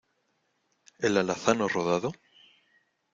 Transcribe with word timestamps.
¿el 1.05 1.15
alazano 1.15 1.67
rodado? 1.67 2.11